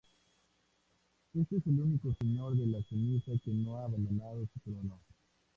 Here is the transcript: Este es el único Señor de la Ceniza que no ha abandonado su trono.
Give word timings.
Este 1.35 1.57
es 1.57 1.67
el 1.67 1.79
único 1.79 2.11
Señor 2.19 2.57
de 2.57 2.65
la 2.65 2.81
Ceniza 2.81 3.33
que 3.45 3.51
no 3.51 3.77
ha 3.77 3.85
abandonado 3.85 4.47
su 4.51 4.59
trono. 4.61 4.99